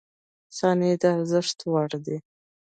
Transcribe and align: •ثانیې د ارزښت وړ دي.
•ثانیې 0.57 0.93
د 1.01 1.03
ارزښت 1.15 1.57
وړ 1.71 1.89
دي. 2.05 2.17